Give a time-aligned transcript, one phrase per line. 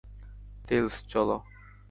[0.67, 1.37] Tales, চলো।